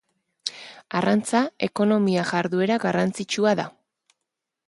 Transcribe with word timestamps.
Arrantza 0.99 1.41
ekonomia 1.67 2.25
jarduera 2.31 2.79
garrantzitsua 2.89 3.55
da. 3.63 3.67